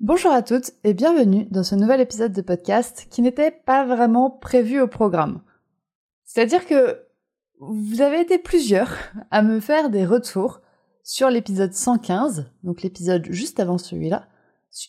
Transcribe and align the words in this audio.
Bonjour 0.00 0.30
à 0.30 0.42
toutes 0.42 0.70
et 0.84 0.94
bienvenue 0.94 1.48
dans 1.50 1.64
ce 1.64 1.74
nouvel 1.74 2.00
épisode 2.00 2.32
de 2.32 2.40
podcast 2.40 3.08
qui 3.10 3.20
n'était 3.20 3.50
pas 3.50 3.84
vraiment 3.84 4.30
prévu 4.30 4.80
au 4.80 4.86
programme. 4.86 5.40
C'est-à-dire 6.24 6.66
que 6.66 7.02
vous 7.58 8.00
avez 8.00 8.20
été 8.20 8.38
plusieurs 8.38 8.94
à 9.32 9.42
me 9.42 9.58
faire 9.58 9.90
des 9.90 10.06
retours 10.06 10.60
sur 11.02 11.30
l'épisode 11.30 11.72
115, 11.72 12.48
donc 12.62 12.82
l'épisode 12.82 13.26
juste 13.30 13.58
avant 13.58 13.76
celui-là, 13.76 14.28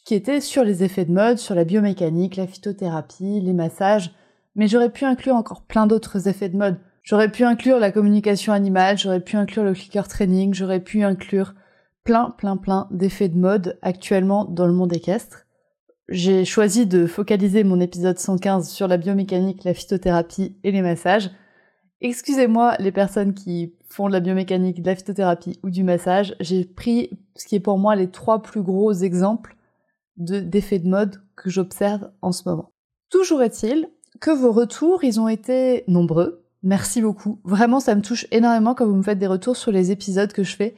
qui 0.06 0.14
était 0.14 0.42
sur 0.42 0.64
les 0.64 0.84
effets 0.84 1.06
de 1.06 1.12
mode, 1.12 1.40
sur 1.40 1.56
la 1.56 1.64
biomécanique, 1.64 2.36
la 2.36 2.46
phytothérapie, 2.46 3.42
les 3.42 3.54
massages, 3.54 4.12
mais 4.54 4.68
j'aurais 4.68 4.92
pu 4.92 5.06
inclure 5.06 5.36
encore 5.36 5.64
plein 5.64 5.88
d'autres 5.88 6.28
effets 6.28 6.50
de 6.50 6.58
mode. 6.58 6.78
J'aurais 7.02 7.32
pu 7.32 7.46
inclure 7.46 7.80
la 7.80 7.92
communication 7.92 8.54
animale, 8.54 9.00
j'aurais 9.00 9.22
pu 9.22 9.38
inclure 9.38 9.64
le 9.64 9.74
clicker 9.74 10.08
training, 10.08 10.54
j'aurais 10.54 10.82
pu 10.82 11.02
inclure 11.02 11.56
plein, 12.04 12.32
plein, 12.32 12.58
plein 12.58 12.88
d'effets 12.92 13.30
de 13.30 13.38
mode 13.38 13.78
actuellement 13.82 14.46
dans 14.46 14.66
le 14.66 14.74
monde 14.74 14.94
équestre. 14.94 15.46
J'ai 16.08 16.44
choisi 16.44 16.88
de 16.88 17.06
focaliser 17.06 17.64
mon 17.64 17.80
épisode 17.80 18.18
115 18.18 18.70
sur 18.70 18.88
la 18.88 18.98
biomécanique, 18.98 19.64
la 19.64 19.74
phytothérapie 19.74 20.58
et 20.64 20.72
les 20.72 20.82
massages. 20.82 21.30
Excusez-moi 22.02 22.76
les 22.80 22.92
personnes 22.92 23.34
qui 23.34 23.76
font 23.90 24.08
de 24.08 24.14
la 24.14 24.20
biomécanique, 24.20 24.82
de 24.82 24.88
la 24.88 24.96
phytothérapie 24.96 25.60
ou 25.64 25.70
du 25.70 25.84
massage, 25.84 26.36
j'ai 26.40 26.64
pris 26.64 27.10
ce 27.36 27.46
qui 27.46 27.56
est 27.56 27.60
pour 27.60 27.78
moi 27.78 27.96
les 27.96 28.10
trois 28.10 28.42
plus 28.42 28.62
gros 28.62 28.94
exemples 28.94 29.56
d'effets 30.18 30.80
de, 30.80 30.88
mode 30.90 31.22
que 31.36 31.50
j'observe 31.50 32.10
en 32.22 32.32
ce 32.32 32.48
moment. 32.48 32.72
Toujours 33.10 33.42
est-il 33.42 33.90
que 34.20 34.32
vos 34.32 34.52
retours, 34.52 35.04
ils 35.04 35.20
ont 35.20 35.28
été 35.28 35.84
nombreux. 35.88 36.44
Merci 36.62 37.02
beaucoup. 37.02 37.40
Vraiment, 37.44 37.80
ça 37.80 37.96
me 37.96 38.02
touche 38.02 38.28
énormément 38.32 38.76
quand 38.76 38.86
vous 38.86 38.96
me 38.96 39.04
faites 39.04 39.20
des 39.20 39.28
retours 39.28 39.56
sur 39.56 39.72
les 39.72 39.92
épisodes 39.92 40.34
que 40.34 40.44
je 40.44 40.56
fais. 40.56 40.76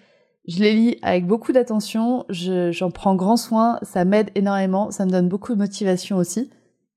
Je 0.47 0.59
les 0.59 0.73
lis 0.73 0.97
avec 1.03 1.27
beaucoup 1.27 1.51
d'attention, 1.51 2.25
j'en 2.29 2.91
prends 2.91 3.15
grand 3.15 3.37
soin, 3.37 3.79
ça 3.83 4.05
m'aide 4.05 4.31
énormément, 4.35 4.89
ça 4.89 5.05
me 5.05 5.11
donne 5.11 5.29
beaucoup 5.29 5.53
de 5.53 5.59
motivation 5.59 6.17
aussi. 6.17 6.49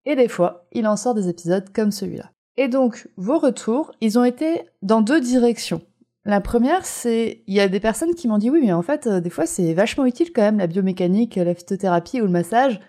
Et 0.07 0.17
des 0.17 0.29
fois, 0.29 0.67
il 0.73 0.87
en 0.87 0.97
sort 0.97 1.15
des 1.15 1.29
épisodes 1.29 1.71
comme 1.73 1.91
celui-là. 1.91 2.31
Et 2.57 2.69
donc, 2.69 3.09
vos 3.17 3.39
retours, 3.39 3.93
ils 4.01 4.19
ont 4.19 4.25
été 4.25 4.63
dans 4.83 5.01
deux 5.01 5.21
directions. 5.21 5.83
La 6.25 6.41
première, 6.41 6.87
c'est 6.87 7.43
il 7.47 7.55
y 7.55 7.61
a 7.61 7.69
des 7.69 7.81
personnes 7.81 8.15
qui 8.15 8.29
m'ont 8.29 8.39
dit 8.39 8.49
oui, 8.49 8.61
mais 8.63 8.73
en 8.73 8.83
fait, 8.83 9.07
euh, 9.07 9.21
des 9.21 9.29
fois, 9.29 9.45
c'est 9.45 9.75
vachement 9.75 10.07
utile 10.07 10.33
quand 10.33 10.43
même 10.43 10.59
la 10.59 10.67
biomécanique, 10.67 11.37
la 11.37 11.55
phytothérapie 11.55 12.23
ou 12.23 12.25
le 12.25 12.31
massage. 12.31 12.81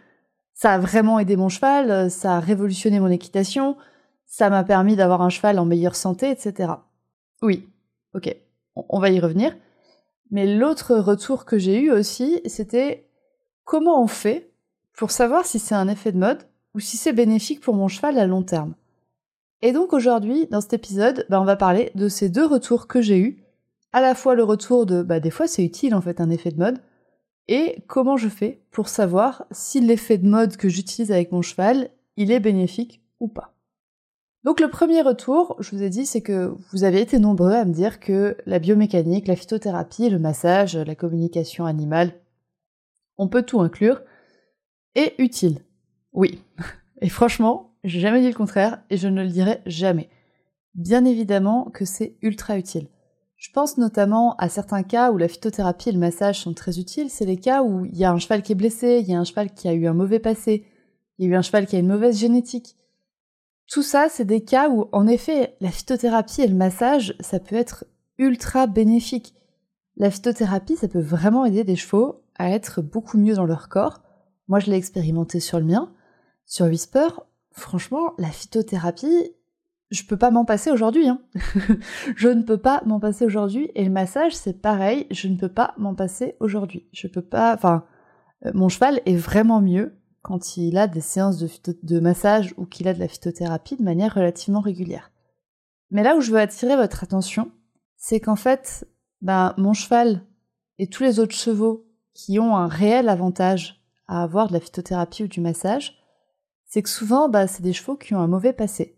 Ça 0.54 0.74
a 0.74 0.78
vraiment 0.78 1.20
aidé 1.20 1.36
mon 1.36 1.50
cheval, 1.50 1.92
euh, 1.92 2.10
ça 2.10 2.38
a 2.38 2.40
révolutionné 2.40 3.02
mon 3.02 3.10
équitation, 3.10 3.76
ça 4.26 4.50
m'a 4.50 4.64
permis 4.64 4.96
d'avoir 4.96 5.22
un 5.22 5.30
cheval 5.30 5.60
en 5.60 5.66
meilleure 5.66 5.98
santé, 5.98 6.30
etc. 6.30 6.72
Oui, 7.42 7.68
ok, 8.14 8.34
on 8.76 9.00
va 9.00 9.10
y 9.10 9.20
revenir. 9.20 9.54
Mais 10.32 10.56
l'autre 10.56 10.96
retour 10.96 11.46
que 11.46 11.58
j'ai 11.58 11.80
eu 11.80 11.92
aussi, 11.92 12.42
c'était 12.46 13.08
comment 13.64 14.02
on 14.02 14.08
fait 14.08 14.52
pour 14.94 15.12
savoir 15.12 15.46
si 15.46 15.60
c'est 15.60 15.76
un 15.76 15.88
effet 15.88 16.12
de 16.12 16.18
mode 16.18 16.44
ou 16.74 16.80
si 16.80 16.98
c'est 16.98 17.14
bénéfique 17.14 17.62
pour 17.62 17.76
mon 17.76 17.88
cheval 17.88 18.18
à 18.18 18.28
long 18.28 18.44
terme. 18.44 18.76
Et 19.62 19.72
donc 19.72 19.94
aujourd'hui, 19.94 20.48
dans 20.48 20.62
cet 20.62 20.74
épisode, 20.74 21.26
bah, 21.30 21.42
on 21.42 21.46
va 21.46 21.56
parler 21.56 21.92
de 21.96 22.10
ces 22.10 22.30
deux 22.30 22.46
retours 22.46 22.88
que 22.88 23.02
j'ai 23.02 23.18
eus. 23.18 23.44
À 23.94 24.02
la 24.02 24.14
fois 24.14 24.36
le 24.36 24.44
retour 24.44 24.86
de 24.86 25.02
bah, 25.02 25.20
des 25.20 25.32
fois 25.32 25.48
c'est 25.48 25.64
utile 25.64 25.96
en 25.96 26.02
fait 26.02 26.20
un 26.20 26.30
effet 26.30 26.52
de 26.52 26.60
mode, 26.60 26.80
et 27.48 27.84
comment 27.88 28.18
je 28.18 28.28
fais 28.28 28.62
pour 28.72 28.90
savoir 28.90 29.46
si 29.52 29.80
l'effet 29.80 30.18
de 30.18 30.28
mode 30.28 30.58
que 30.58 30.68
j'utilise 30.68 31.12
avec 31.12 31.32
mon 31.32 31.42
cheval, 31.42 31.90
il 32.18 32.32
est 32.32 32.40
bénéfique 32.40 33.02
ou 33.20 33.28
pas. 33.28 33.55
Donc 34.46 34.60
le 34.60 34.70
premier 34.70 35.02
retour, 35.02 35.56
je 35.60 35.76
vous 35.76 35.82
ai 35.82 35.90
dit, 35.90 36.06
c'est 36.06 36.22
que 36.22 36.56
vous 36.72 36.84
avez 36.84 37.02
été 37.02 37.18
nombreux 37.18 37.54
à 37.54 37.66
me 37.66 37.74
dire 37.74 38.00
que 38.00 38.38
la 38.46 38.60
biomécanique, 38.60 39.28
la 39.28 39.36
phytothérapie, 39.36 40.08
le 40.08 40.20
massage, 40.20 40.78
la 40.78 40.94
communication 40.94 41.66
animale, 41.66 42.14
on 43.18 43.28
peut 43.28 43.42
tout 43.42 43.60
inclure, 43.60 44.04
est 44.94 45.16
utile. 45.18 45.62
Oui. 46.14 46.44
Et 47.02 47.10
franchement, 47.10 47.72
j'ai 47.84 48.00
jamais 48.00 48.22
dit 48.22 48.28
le 48.28 48.36
contraire 48.36 48.84
et 48.90 48.98
je 48.98 49.08
ne 49.08 49.24
le 49.24 49.30
dirai 49.30 49.62
jamais. 49.66 50.10
Bien 50.76 51.06
évidemment 51.06 51.66
que 51.74 51.84
c'est 51.84 52.16
ultra 52.22 52.58
utile. 52.58 52.88
Je 53.38 53.52
pense 53.52 53.78
notamment 53.78 54.36
à 54.38 54.48
certains 54.48 54.84
cas 54.84 55.12
où 55.12 55.18
la 55.18 55.28
phytothérapie 55.28 55.90
et 55.90 55.92
le 55.92 56.00
massage 56.00 56.40
sont 56.40 56.54
très 56.54 56.80
utiles. 56.80 57.10
C'est 57.10 57.26
les 57.26 57.38
cas 57.38 57.64
où 57.64 57.86
il 57.86 57.98
y 57.98 58.06
a 58.06 58.12
un 58.12 58.20
cheval 58.20 58.44
qui 58.44 58.54
est 58.54 58.56
blessé, 58.56 59.00
il 59.02 59.12
y 59.12 59.14
a 59.14 59.20
un 59.20 59.24
cheval 59.24 59.54
qui 59.54 59.68
a 59.68 59.74
eu 59.74 59.88
un 59.88 59.94
mauvais 59.94 60.20
passé, 60.20 60.66
il 61.18 61.26
y 61.26 61.28
a 61.28 61.32
eu 61.32 61.36
un 61.36 61.42
cheval 61.42 61.66
qui 61.66 61.76
a 61.76 61.80
une 61.80 61.88
mauvaise 61.88 62.18
génétique. 62.18 62.76
Tout 63.68 63.82
ça, 63.82 64.08
c'est 64.10 64.26
des 64.26 64.44
cas 64.44 64.70
où, 64.70 64.88
en 64.92 65.08
effet, 65.08 65.56
la 65.60 65.72
phytothérapie 65.72 66.42
et 66.42 66.48
le 66.48 66.56
massage, 66.56 67.16
ça 67.20 67.40
peut 67.40 67.56
être 67.56 67.86
ultra 68.18 68.68
bénéfique. 68.68 69.34
La 69.98 70.12
phytothérapie, 70.12 70.76
ça 70.76 70.88
peut 70.88 71.00
vraiment 71.00 71.46
aider 71.46 71.64
des 71.64 71.76
chevaux 71.76 72.24
à 72.38 72.52
être 72.52 72.82
beaucoup 72.82 73.18
mieux 73.18 73.34
dans 73.34 73.46
leur 73.46 73.70
corps. 73.70 74.02
Moi, 74.48 74.60
je 74.60 74.70
l'ai 74.70 74.78
expérimenté 74.78 75.40
sur 75.40 75.60
le 75.60 75.66
mien. 75.66 75.92
Sur 76.46 76.68
Whisper, 76.68 77.08
franchement, 77.52 78.14
la 78.20 78.30
phytothérapie, 78.30 79.32
je 79.90 80.04
peux 80.04 80.18
pas 80.18 80.32
m'en 80.32 80.46
passer 80.46 80.72
aujourd'hui. 80.72 81.08
Hein. 81.08 81.22
je 82.16 82.28
ne 82.28 82.44
peux 82.44 82.58
pas 82.58 82.84
m'en 82.86 83.00
passer 83.00 83.26
aujourd'hui. 83.26 83.72
Et 83.74 83.84
le 83.84 83.92
massage, 83.92 84.36
c'est 84.36 84.62
pareil, 84.62 85.08
je 85.10 85.28
ne 85.28 85.38
peux 85.38 85.50
pas 85.50 85.74
m'en 85.78 85.96
passer 85.96 86.36
aujourd'hui. 86.40 86.88
Je 86.92 87.08
peux 87.08 87.22
pas. 87.24 87.56
Enfin, 87.56 87.86
euh, 88.46 88.52
mon 88.54 88.70
cheval 88.70 89.02
est 89.06 89.16
vraiment 89.16 89.62
mieux 89.62 89.98
quand 90.26 90.58
il 90.58 90.76
a 90.80 90.88
des 90.88 91.02
séances 91.02 91.38
de, 91.38 92.00
massage 92.00 92.56
ou 92.58 92.66
qu'il 92.66 92.88
a 92.88 92.96
de 92.96 93.00
la 93.00 93.08
phytothérapie 93.08 93.76
de 93.76 93.84
manière 93.84 94.16
relativement 94.16 94.60
régulière. 94.60 95.12
Mais 95.92 96.02
là 96.02 96.16
où 96.16 96.22
je 96.22 96.32
veux 96.32 96.40
attirer 96.40 96.76
votre 96.76 97.04
attention, 97.04 97.52
c'est 97.96 98.20
qu'en 98.20 98.36
fait, 98.36 98.88
ben, 99.22 99.54
mon 99.60 99.74
cheval 99.74 100.24
et 100.80 100.88
tous 100.88 101.04
les 101.04 101.20
autres 101.20 101.36
chevaux 101.36 101.86
qui 102.16 102.40
ont 102.40 102.58
un 102.58 102.66
réel 102.66 103.08
avantage 103.08 103.84
à 104.08 104.24
avoir 104.24 104.48
de 104.48 104.54
la 104.54 104.60
phytothérapie 104.60 105.26
ou 105.26 105.28
du 105.28 105.42
massage, 105.42 105.96
c'est 106.66 106.82
que 106.82 106.90
souvent, 106.90 107.30
bah, 107.30 107.46
c'est 107.46 107.62
des 107.62 107.74
chevaux 107.74 107.96
qui 107.96 108.16
ont 108.16 108.20
un 108.20 108.28
mauvais 108.28 108.54
passé. 108.54 108.98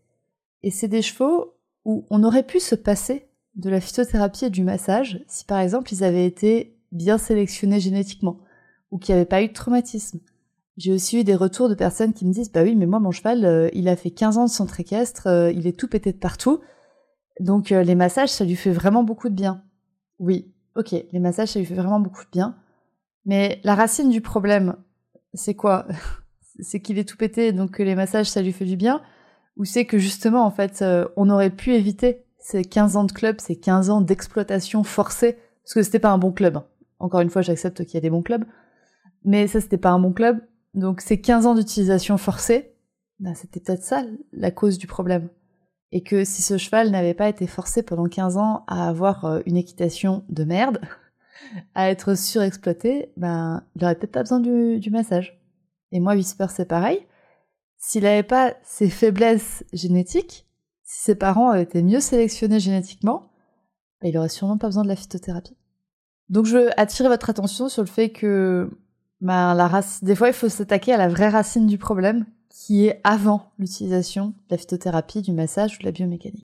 Et 0.63 0.71
c'est 0.71 0.87
des 0.87 1.01
chevaux 1.01 1.55
où 1.83 2.05
on 2.09 2.23
aurait 2.23 2.47
pu 2.47 2.61
se 2.61 2.75
passer 2.75 3.27
de 3.55 3.69
la 3.69 3.81
phytothérapie 3.81 4.45
et 4.45 4.49
du 4.49 4.63
massage 4.63 5.21
si 5.27 5.43
par 5.43 5.59
exemple 5.59 5.91
ils 5.91 6.05
avaient 6.05 6.25
été 6.25 6.79
bien 6.93 7.17
sélectionnés 7.17 7.81
génétiquement 7.81 8.39
ou 8.91 8.97
qu'il 8.97 9.13
n'y 9.13 9.19
avait 9.19 9.27
pas 9.27 9.41
eu 9.43 9.49
de 9.49 9.53
traumatisme. 9.53 10.21
J'ai 10.77 10.93
aussi 10.93 11.19
eu 11.19 11.23
des 11.23 11.35
retours 11.35 11.69
de 11.69 11.73
personnes 11.73 12.13
qui 12.13 12.25
me 12.25 12.31
disent 12.31 12.51
bah 12.51 12.61
oui 12.61 12.75
mais 12.75 12.85
moi 12.85 12.99
mon 12.99 13.11
cheval 13.11 13.45
euh, 13.45 13.69
il 13.73 13.89
a 13.89 13.95
fait 13.95 14.11
15 14.11 14.37
ans 14.37 14.45
de 14.45 14.49
centre 14.49 14.79
équestre, 14.79 15.25
euh, 15.25 15.51
il 15.51 15.65
est 15.65 15.77
tout 15.77 15.87
pété 15.87 16.11
de 16.11 16.17
partout. 16.17 16.61
Donc 17.39 17.71
euh, 17.71 17.81
les 17.81 17.95
massages 17.95 18.29
ça 18.29 18.45
lui 18.45 18.55
fait 18.55 18.71
vraiment 18.71 19.03
beaucoup 19.03 19.29
de 19.29 19.33
bien. 19.33 19.63
Oui, 20.19 20.53
ok, 20.75 20.91
les 21.11 21.19
massages 21.19 21.49
ça 21.49 21.59
lui 21.59 21.65
fait 21.65 21.75
vraiment 21.75 21.99
beaucoup 21.99 22.23
de 22.23 22.29
bien. 22.31 22.55
Mais 23.25 23.59
la 23.63 23.73
racine 23.73 24.09
du 24.09 24.21
problème, 24.21 24.75
c'est 25.33 25.55
quoi? 25.55 25.87
C'est 26.59 26.81
qu'il 26.81 26.97
est 26.97 27.07
tout 27.07 27.17
pété, 27.17 27.51
donc 27.51 27.69
que 27.73 27.83
les 27.83 27.93
massages, 27.93 28.31
ça 28.31 28.41
lui 28.41 28.51
fait 28.51 28.65
du 28.65 28.77
bien, 28.77 29.03
ou 29.57 29.63
c'est 29.63 29.85
que 29.85 29.99
justement, 29.99 30.43
en 30.43 30.49
fait, 30.49 30.83
on 31.15 31.29
aurait 31.29 31.51
pu 31.51 31.75
éviter 31.75 32.25
ces 32.39 32.63
15 32.63 32.95
ans 32.95 33.03
de 33.03 33.11
club, 33.11 33.39
ces 33.39 33.55
15 33.55 33.91
ans 33.91 34.01
d'exploitation 34.01 34.83
forcée, 34.83 35.37
parce 35.63 35.75
que 35.75 35.83
c'était 35.83 35.99
pas 35.99 36.09
un 36.09 36.17
bon 36.17 36.31
club. 36.31 36.57
Hein. 36.57 36.65
Encore 36.97 37.19
une 37.19 37.29
fois, 37.29 37.43
j'accepte 37.43 37.85
qu'il 37.85 37.93
y 37.93 37.97
a 37.97 38.01
des 38.01 38.09
bons 38.09 38.23
clubs, 38.23 38.43
mais 39.23 39.45
ça, 39.45 39.61
c'était 39.61 39.77
pas 39.77 39.91
un 39.91 39.99
bon 39.99 40.13
club. 40.13 40.39
Donc 40.73 41.01
ces 41.01 41.19
15 41.19 41.45
ans 41.45 41.55
d'utilisation 41.55 42.17
forcée, 42.17 42.75
bah, 43.19 43.33
c'était 43.35 43.59
peut-être 43.59 43.83
ça 43.83 44.03
la 44.31 44.51
cause 44.51 44.77
du 44.77 44.87
problème. 44.87 45.29
Et 45.91 46.03
que 46.03 46.25
si 46.25 46.41
ce 46.41 46.57
cheval 46.57 46.91
n'avait 46.91 47.13
pas 47.13 47.29
été 47.29 47.47
forcé 47.47 47.81
pendant 47.81 48.07
15 48.07 48.37
ans 48.37 48.63
à 48.67 48.87
avoir 48.87 49.25
euh, 49.25 49.39
une 49.45 49.57
équitation 49.57 50.23
de 50.29 50.43
merde, 50.43 50.81
à 51.75 51.89
être 51.89 52.15
surexploité, 52.15 53.11
ben, 53.17 53.63
il 53.75 53.83
aurait 53.83 53.95
peut-être 53.95 54.11
pas 54.11 54.23
besoin 54.23 54.39
du, 54.39 54.79
du 54.79 54.91
massage. 54.91 55.39
Et 55.91 55.99
moi, 55.99 56.13
Whisper, 56.13 56.47
c'est 56.49 56.65
pareil. 56.65 57.05
S'il 57.77 58.03
n'avait 58.03 58.23
pas 58.23 58.55
ses 58.63 58.89
faiblesses 58.89 59.63
génétiques, 59.71 60.47
si 60.83 61.03
ses 61.03 61.15
parents 61.15 61.49
avaient 61.49 61.63
été 61.63 61.81
mieux 61.83 61.99
sélectionnés 61.99 62.59
génétiquement, 62.59 63.29
bah, 64.01 64.09
il 64.09 64.17
aurait 64.17 64.29
sûrement 64.29 64.57
pas 64.57 64.67
besoin 64.67 64.83
de 64.83 64.89
la 64.89 64.95
phytothérapie. 64.95 65.55
Donc 66.29 66.45
je 66.45 66.57
veux 66.57 66.79
attirer 66.79 67.09
votre 67.09 67.29
attention 67.29 67.69
sur 67.69 67.83
le 67.83 67.87
fait 67.87 68.09
que 68.09 68.69
bah, 69.21 69.53
la 69.53 69.67
race... 69.67 70.03
des 70.03 70.15
fois 70.15 70.27
il 70.27 70.33
faut 70.33 70.49
s'attaquer 70.49 70.93
à 70.93 70.97
la 70.97 71.07
vraie 71.07 71.29
racine 71.29 71.67
du 71.67 71.77
problème, 71.77 72.25
qui 72.49 72.87
est 72.87 73.01
avant 73.03 73.51
l'utilisation 73.59 74.27
de 74.27 74.33
la 74.51 74.57
phytothérapie, 74.57 75.21
du 75.21 75.31
massage 75.31 75.75
ou 75.75 75.79
de 75.79 75.85
la 75.85 75.91
biomécanique. 75.91 76.43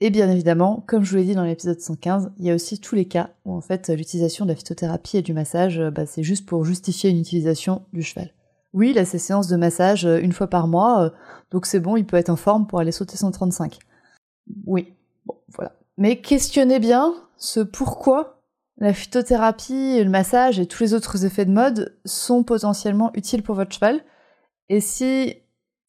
Et 0.00 0.10
bien 0.10 0.28
évidemment, 0.28 0.82
comme 0.88 1.04
je 1.04 1.10
vous 1.10 1.16
l'ai 1.16 1.24
dit 1.24 1.34
dans 1.34 1.44
l'épisode 1.44 1.78
115, 1.78 2.32
il 2.38 2.46
y 2.46 2.50
a 2.50 2.54
aussi 2.54 2.80
tous 2.80 2.96
les 2.96 3.04
cas 3.04 3.30
où 3.44 3.52
en 3.54 3.60
fait 3.60 3.88
l'utilisation 3.88 4.44
de 4.44 4.50
la 4.50 4.56
phytothérapie 4.56 5.18
et 5.18 5.22
du 5.22 5.32
massage, 5.32 5.80
bah, 5.90 6.06
c'est 6.06 6.24
juste 6.24 6.44
pour 6.44 6.64
justifier 6.64 7.10
une 7.10 7.20
utilisation 7.20 7.82
du 7.92 8.02
cheval. 8.02 8.32
Oui, 8.72 8.90
il 8.90 8.98
a 8.98 9.04
ses 9.04 9.18
séances 9.18 9.48
de 9.48 9.56
massage 9.56 10.06
euh, 10.06 10.18
une 10.20 10.32
fois 10.32 10.46
par 10.46 10.66
mois, 10.66 11.04
euh, 11.04 11.10
donc 11.50 11.66
c'est 11.66 11.80
bon, 11.80 11.96
il 11.96 12.06
peut 12.06 12.16
être 12.16 12.30
en 12.30 12.36
forme 12.36 12.66
pour 12.66 12.80
aller 12.80 12.92
sauter 12.92 13.16
135. 13.16 13.78
Oui, 14.66 14.94
bon, 15.26 15.36
voilà. 15.54 15.72
Mais 15.98 16.20
questionnez 16.20 16.78
bien 16.78 17.14
ce 17.36 17.60
pourquoi 17.60 18.41
la 18.82 18.92
phytothérapie, 18.92 20.02
le 20.02 20.10
massage 20.10 20.58
et 20.58 20.66
tous 20.66 20.82
les 20.82 20.92
autres 20.92 21.24
effets 21.24 21.44
de 21.44 21.52
mode 21.52 21.96
sont 22.04 22.42
potentiellement 22.42 23.12
utiles 23.14 23.42
pour 23.42 23.54
votre 23.54 23.72
cheval. 23.72 24.00
Et 24.68 24.80
si, 24.80 25.36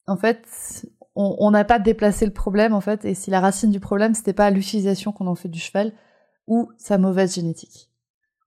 en 0.06 0.16
fait, 0.16 0.86
on 1.16 1.52
n'a 1.52 1.64
pas 1.64 1.80
déplacé 1.80 2.26
le 2.26 2.34
problème, 2.34 2.74
en 2.74 2.82
fait, 2.82 3.04
et 3.04 3.16
si 3.16 3.32
la 3.32 3.40
racine 3.40 3.72
du 3.72 3.80
problème, 3.80 4.14
c'était 4.14 4.34
pas 4.34 4.52
l'utilisation 4.52 5.12
qu'on 5.12 5.28
en 5.28 5.36
fait 5.36 5.50
du 5.50 5.60
cheval 5.60 5.92
ou 6.48 6.70
sa 6.78 6.98
mauvaise 6.98 7.34
génétique 7.36 7.90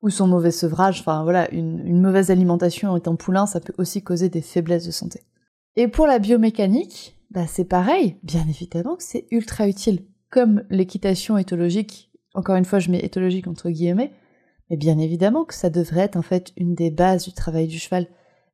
ou 0.03 0.11
son 0.11 0.29
mauvais 0.29 0.53
sevrage, 0.53 1.01
enfin 1.01 1.25
voilà, 1.25 1.51
une, 1.53 2.01
mauvaise 2.01 2.31
alimentation 2.31 2.97
étant 2.97 3.17
poulain, 3.17 3.47
ça 3.47 3.59
peut 3.59 3.73
aussi 3.79 4.03
causer 4.03 4.29
des 4.29 4.43
faiblesses 4.43 4.87
de 4.87 4.93
santé. 4.93 5.23
Et 5.75 5.89
pour 5.89 6.07
la 6.07 6.21
biomécanique, 6.21 7.19
bah 7.33 7.49
c'est 7.49 7.65
pareil, 7.65 8.17
bien 8.23 8.45
évidemment 8.49 8.95
que 8.95 9.03
c'est 9.03 9.27
ultra 9.33 9.67
utile. 9.67 10.05
Comme 10.31 10.63
l'équitation 10.71 11.39
éthologique, 11.39 12.13
encore 12.35 12.55
une 12.55 12.65
fois 12.65 12.79
je 12.79 12.91
mets 12.91 13.01
éthologique 13.01 13.49
entre 13.49 13.71
guillemets, 13.71 14.13
mais 14.71 14.77
bien 14.77 14.99
évidemment 14.99 15.45
que 15.45 15.55
ça 15.55 15.71
devrait 15.71 16.03
être 16.03 16.17
en 16.17 16.23
fait 16.23 16.53
une 16.57 16.75
des 16.75 16.91
bases 16.91 17.25
du 17.25 17.33
travail 17.33 17.67
du 17.67 17.79
cheval. 17.79 18.07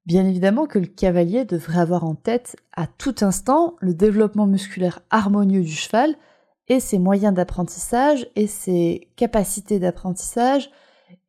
Bien 0.05 0.26
évidemment 0.26 0.67
que 0.67 0.79
le 0.79 0.87
cavalier 0.87 1.44
devrait 1.44 1.81
avoir 1.81 2.05
en 2.05 2.14
tête 2.14 2.56
à 2.73 2.87
tout 2.87 3.14
instant 3.20 3.76
le 3.81 3.94
développement 3.94 4.47
musculaire 4.47 5.00
harmonieux 5.11 5.62
du 5.62 5.73
cheval 5.73 6.17
et 6.69 6.81
ses 6.81 6.99
moyens 6.99 7.35
d'apprentissage 7.35 8.26
et 8.35 8.47
ses 8.47 9.09
capacités 9.17 9.79
d'apprentissage 9.79 10.70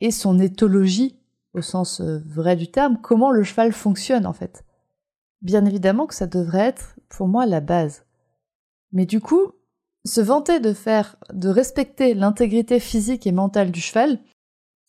et 0.02 0.12
son 0.12 0.40
éthologie 0.40 1.20
au 1.54 1.62
sens 1.62 2.02
euh, 2.02 2.20
vrai 2.26 2.56
du 2.56 2.70
terme, 2.70 2.98
comment 3.02 3.32
le 3.32 3.44
cheval 3.44 3.72
fonctionne 3.74 4.26
en 4.26 4.34
fait. 4.34 4.64
Bien 5.42 5.66
évidemment 5.66 6.08
que 6.08 6.16
ça 6.16 6.28
devrait 6.28 6.68
être 6.68 6.96
pour 7.10 7.28
moi 7.28 7.46
la 7.46 7.60
base. 7.60 8.06
Mais 8.92 9.06
du 9.06 9.20
coup, 9.20 9.52
se 10.06 10.22
vanter 10.22 10.60
de 10.60 10.74
faire, 10.74 11.16
de 11.32 11.50
respecter 11.50 12.14
l'intégrité 12.14 12.80
physique 12.80 13.28
et 13.28 13.32
mentale 13.32 13.72
du 13.72 13.82
cheval, 13.82 14.20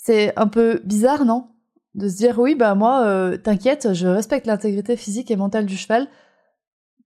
c'est 0.05 0.39
un 0.39 0.49
peu 0.49 0.83
bizarre, 0.85 1.25
non? 1.25 1.49
De 1.95 2.09
se 2.09 2.17
dire 2.17 2.39
oui, 2.39 2.55
bah 2.55 2.75
moi, 2.75 3.07
euh, 3.07 3.39
t'inquiète, 3.39 3.95
je 3.95 4.07
respecte 4.07 4.47
l'intégrité 4.47 4.97
physique 4.97 5.31
et 5.31 5.37
mentale 5.37 5.65
du 5.65 5.77
cheval. 5.79 6.09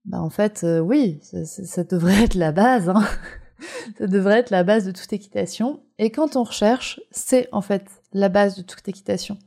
Bah 0.03 0.21
en 0.21 0.29
fait, 0.29 0.61
euh, 0.65 0.79
oui, 0.79 1.19
ça, 1.21 1.83
devrait 1.85 2.23
être 2.23 2.35
la 2.35 2.51
base. 2.51 2.89
Hein. 2.89 3.03
ça 3.97 4.07
devrait 4.07 4.39
être 4.39 4.49
la 4.49 4.63
base 4.63 4.85
de 4.85 4.91
toute 4.91 5.13
équitation. 5.13 5.81
Et 5.97 6.09
quand 6.09 6.35
on 6.35 6.43
recherche, 6.43 6.99
c'est 7.11 7.47
en 7.53 7.61
fait 7.61 7.85
la 8.11 8.27
base 8.27 8.57
de 8.57 8.63
toute 8.63 8.87
équitation. 8.89 9.37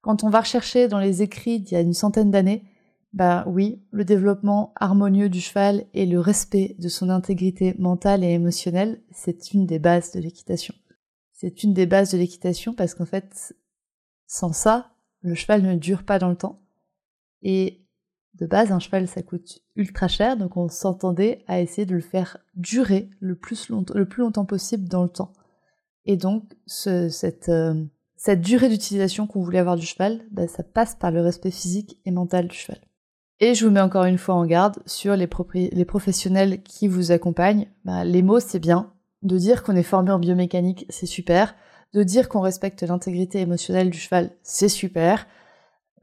Quand 0.00 0.24
on 0.24 0.30
va 0.30 0.40
rechercher 0.40 0.88
dans 0.88 0.98
les 0.98 1.20
écrits 1.20 1.60
d'il 1.60 1.74
y 1.74 1.76
a 1.76 1.80
une 1.80 1.92
centaine 1.92 2.30
d'années, 2.30 2.64
bah 3.12 3.44
oui, 3.46 3.82
le 3.90 4.06
développement 4.06 4.72
harmonieux 4.76 5.28
du 5.28 5.40
cheval 5.40 5.84
et 5.92 6.06
le 6.06 6.20
respect 6.20 6.74
de 6.78 6.88
son 6.88 7.10
intégrité 7.10 7.74
mentale 7.78 8.24
et 8.24 8.32
émotionnelle, 8.32 9.02
c'est 9.12 9.52
une 9.52 9.66
des 9.66 9.78
bases 9.78 10.12
de 10.12 10.20
l'équitation. 10.20 10.74
C'est 11.44 11.62
une 11.62 11.74
des 11.74 11.84
bases 11.84 12.12
de 12.12 12.16
l'équitation 12.16 12.72
parce 12.72 12.94
qu'en 12.94 13.04
fait, 13.04 13.54
sans 14.26 14.54
ça, 14.54 14.92
le 15.20 15.34
cheval 15.34 15.60
ne 15.60 15.74
dure 15.74 16.02
pas 16.02 16.18
dans 16.18 16.30
le 16.30 16.36
temps. 16.36 16.62
Et 17.42 17.84
de 18.32 18.46
base, 18.46 18.72
un 18.72 18.78
cheval, 18.78 19.06
ça 19.06 19.20
coûte 19.20 19.62
ultra 19.76 20.08
cher, 20.08 20.38
donc 20.38 20.56
on 20.56 20.68
s'entendait 20.68 21.44
à 21.46 21.60
essayer 21.60 21.84
de 21.84 21.94
le 21.94 22.00
faire 22.00 22.38
durer 22.54 23.10
le 23.20 23.36
plus, 23.36 23.68
longtemps 23.68 24.46
possible 24.46 24.88
dans 24.88 25.02
le 25.02 25.10
temps. 25.10 25.34
Et 26.06 26.16
donc, 26.16 26.44
cette, 26.64 27.50
euh, 27.50 27.84
cette 28.16 28.40
durée 28.40 28.70
d'utilisation 28.70 29.26
qu'on 29.26 29.42
voulait 29.42 29.58
avoir 29.58 29.76
du 29.76 29.84
cheval, 29.84 30.22
bah, 30.30 30.48
ça 30.48 30.62
passe 30.62 30.94
par 30.94 31.10
le 31.10 31.20
respect 31.20 31.50
physique 31.50 32.00
et 32.06 32.10
mental 32.10 32.48
du 32.48 32.56
cheval. 32.56 32.78
Et 33.40 33.54
je 33.54 33.66
vous 33.66 33.70
mets 33.70 33.82
encore 33.82 34.04
une 34.04 34.16
fois 34.16 34.34
en 34.34 34.46
garde 34.46 34.78
sur 34.86 35.14
les, 35.14 35.28
les 35.52 35.84
professionnels 35.84 36.62
qui 36.62 36.88
vous 36.88 37.12
accompagnent. 37.12 37.68
Bah, 37.84 38.02
les 38.02 38.22
mots, 38.22 38.40
c'est 38.40 38.60
bien, 38.60 38.93
de 39.24 39.38
dire 39.38 39.62
qu'on 39.62 39.74
est 39.74 39.82
formé 39.82 40.10
en 40.10 40.18
biomécanique, 40.18 40.86
c'est 40.90 41.06
super. 41.06 41.54
De 41.92 42.02
dire 42.02 42.28
qu'on 42.28 42.40
respecte 42.40 42.82
l'intégrité 42.82 43.40
émotionnelle 43.40 43.90
du 43.90 43.98
cheval, 43.98 44.30
c'est 44.42 44.68
super. 44.68 45.26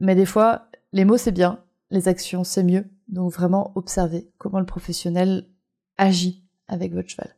Mais 0.00 0.14
des 0.14 0.26
fois, 0.26 0.66
les 0.92 1.04
mots, 1.04 1.16
c'est 1.16 1.32
bien. 1.32 1.60
Les 1.90 2.08
actions, 2.08 2.44
c'est 2.44 2.64
mieux. 2.64 2.84
Donc 3.08 3.32
vraiment, 3.32 3.72
observez 3.74 4.30
comment 4.38 4.58
le 4.58 4.66
professionnel 4.66 5.46
agit 5.98 6.44
avec 6.66 6.92
votre 6.92 7.08
cheval. 7.08 7.36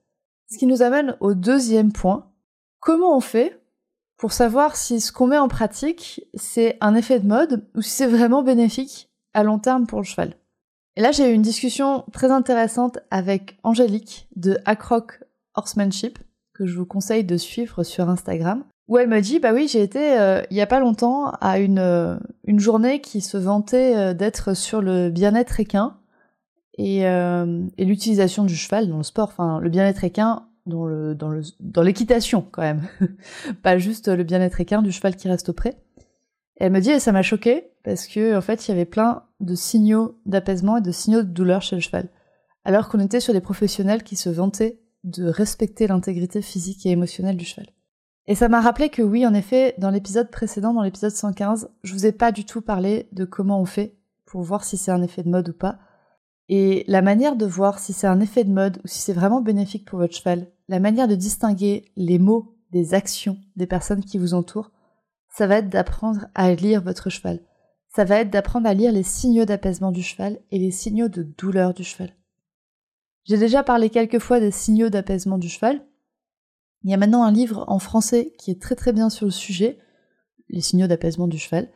Ce 0.50 0.58
qui 0.58 0.66
nous 0.66 0.82
amène 0.82 1.16
au 1.20 1.34
deuxième 1.34 1.92
point. 1.92 2.30
Comment 2.80 3.16
on 3.16 3.20
fait 3.20 3.60
pour 4.16 4.32
savoir 4.32 4.76
si 4.76 5.00
ce 5.00 5.10
qu'on 5.10 5.26
met 5.26 5.38
en 5.38 5.48
pratique, 5.48 6.24
c'est 6.34 6.78
un 6.80 6.94
effet 6.94 7.18
de 7.18 7.26
mode 7.26 7.68
ou 7.74 7.82
si 7.82 7.90
c'est 7.90 8.06
vraiment 8.06 8.42
bénéfique 8.42 9.10
à 9.34 9.42
long 9.42 9.58
terme 9.58 9.86
pour 9.86 9.98
le 9.98 10.04
cheval? 10.04 10.36
Et 10.96 11.00
là, 11.00 11.10
j'ai 11.10 11.30
eu 11.30 11.34
une 11.34 11.42
discussion 11.42 12.04
très 12.12 12.30
intéressante 12.30 13.00
avec 13.10 13.58
Angélique 13.64 14.28
de 14.36 14.58
Acroc 14.64 15.24
Horsemanship, 15.54 16.18
que 16.52 16.66
je 16.66 16.76
vous 16.76 16.86
conseille 16.86 17.24
de 17.24 17.36
suivre 17.36 17.82
sur 17.82 18.08
Instagram, 18.08 18.64
où 18.88 18.98
elle 18.98 19.08
me 19.08 19.20
dit, 19.20 19.38
bah 19.38 19.52
oui, 19.52 19.66
j'ai 19.68 19.82
été 19.82 20.18
euh, 20.18 20.42
il 20.50 20.56
y 20.56 20.60
a 20.60 20.66
pas 20.66 20.80
longtemps 20.80 21.30
à 21.40 21.58
une, 21.58 21.78
euh, 21.78 22.16
une 22.44 22.60
journée 22.60 23.00
qui 23.00 23.20
se 23.20 23.36
vantait 23.36 23.96
euh, 23.96 24.14
d'être 24.14 24.54
sur 24.54 24.82
le 24.82 25.10
bien-être 25.10 25.58
équin 25.58 25.96
et, 26.76 27.04
l'utilisation 27.78 28.44
du 28.44 28.56
cheval 28.56 28.88
dans 28.88 28.96
le 28.96 29.04
sport, 29.04 29.28
enfin 29.28 29.60
le 29.60 29.70
bien-être 29.70 30.02
équin 30.02 30.48
dans 30.66 30.86
le 30.86 31.14
dans 31.60 31.82
l'équitation 31.82 32.44
quand 32.50 32.62
même, 32.62 32.82
pas 33.62 33.78
juste 33.78 34.08
le 34.08 34.24
bien-être 34.24 34.60
équin 34.60 34.82
du 34.82 34.90
cheval 34.90 35.14
qui 35.14 35.28
reste 35.28 35.50
auprès. 35.50 35.76
Et 36.58 36.64
elle 36.64 36.72
me 36.72 36.80
dit, 36.80 36.90
et 36.90 36.98
ça 36.98 37.12
m'a 37.12 37.22
choqué 37.22 37.70
parce 37.84 38.08
que 38.08 38.36
en 38.36 38.40
fait 38.40 38.66
il 38.66 38.72
y 38.72 38.74
avait 38.74 38.86
plein 38.86 39.22
de 39.38 39.54
signaux 39.54 40.18
d'apaisement 40.26 40.78
et 40.78 40.80
de 40.80 40.90
signaux 40.90 41.22
de 41.22 41.28
douleur 41.28 41.62
chez 41.62 41.76
le 41.76 41.82
cheval, 41.82 42.08
alors 42.64 42.88
qu'on 42.88 42.98
était 42.98 43.20
sur 43.20 43.32
des 43.32 43.40
professionnels 43.40 44.02
qui 44.02 44.16
se 44.16 44.28
vantaient 44.28 44.80
de 45.04 45.26
respecter 45.26 45.86
l'intégrité 45.86 46.42
physique 46.42 46.84
et 46.86 46.90
émotionnelle 46.90 47.36
du 47.36 47.44
cheval. 47.44 47.68
Et 48.26 48.34
ça 48.34 48.48
m'a 48.48 48.60
rappelé 48.60 48.88
que 48.88 49.02
oui, 49.02 49.26
en 49.26 49.34
effet, 49.34 49.74
dans 49.78 49.90
l'épisode 49.90 50.30
précédent, 50.30 50.72
dans 50.72 50.82
l'épisode 50.82 51.10
115, 51.10 51.68
je 51.82 51.92
vous 51.92 52.06
ai 52.06 52.12
pas 52.12 52.32
du 52.32 52.44
tout 52.44 52.62
parlé 52.62 53.08
de 53.12 53.24
comment 53.24 53.60
on 53.60 53.66
fait 53.66 53.98
pour 54.24 54.42
voir 54.42 54.64
si 54.64 54.76
c'est 54.76 54.90
un 54.90 55.02
effet 55.02 55.22
de 55.22 55.28
mode 55.28 55.50
ou 55.50 55.52
pas. 55.52 55.78
Et 56.48 56.84
la 56.88 57.02
manière 57.02 57.36
de 57.36 57.46
voir 57.46 57.78
si 57.78 57.92
c'est 57.92 58.06
un 58.06 58.20
effet 58.20 58.44
de 58.44 58.52
mode 58.52 58.80
ou 58.82 58.88
si 58.88 59.00
c'est 59.00 59.12
vraiment 59.12 59.42
bénéfique 59.42 59.84
pour 59.84 59.98
votre 59.98 60.16
cheval, 60.16 60.50
la 60.68 60.80
manière 60.80 61.08
de 61.08 61.14
distinguer 61.14 61.84
les 61.96 62.18
mots 62.18 62.56
des 62.72 62.94
actions 62.94 63.38
des 63.56 63.66
personnes 63.66 64.04
qui 64.04 64.18
vous 64.18 64.34
entourent, 64.34 64.70
ça 65.28 65.46
va 65.46 65.58
être 65.58 65.68
d'apprendre 65.68 66.26
à 66.34 66.54
lire 66.54 66.82
votre 66.82 67.10
cheval. 67.10 67.40
Ça 67.94 68.04
va 68.04 68.20
être 68.20 68.30
d'apprendre 68.30 68.66
à 68.66 68.74
lire 68.74 68.92
les 68.92 69.02
signaux 69.02 69.44
d'apaisement 69.44 69.92
du 69.92 70.02
cheval 70.02 70.40
et 70.50 70.58
les 70.58 70.70
signaux 70.70 71.08
de 71.08 71.22
douleur 71.22 71.74
du 71.74 71.84
cheval. 71.84 72.10
J'ai 73.24 73.38
déjà 73.38 73.62
parlé 73.62 73.88
quelques 73.88 74.18
fois 74.18 74.38
des 74.38 74.50
signaux 74.50 74.90
d'apaisement 74.90 75.38
du 75.38 75.48
cheval. 75.48 75.82
Il 76.82 76.90
y 76.90 76.94
a 76.94 76.98
maintenant 76.98 77.24
un 77.24 77.32
livre 77.32 77.64
en 77.68 77.78
français 77.78 78.34
qui 78.38 78.50
est 78.50 78.60
très 78.60 78.74
très 78.74 78.92
bien 78.92 79.08
sur 79.08 79.24
le 79.24 79.30
sujet, 79.30 79.78
les 80.50 80.60
signaux 80.60 80.86
d'apaisement 80.86 81.26
du 81.26 81.38
cheval. 81.38 81.70